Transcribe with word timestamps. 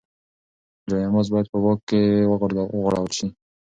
جاینماز 0.89 1.27
باید 1.33 1.47
په 1.51 1.57
پاک 1.63 1.77
ځای 1.79 1.83
کې 1.89 2.01
وغوړول 2.83 3.09
شي. 3.17 3.27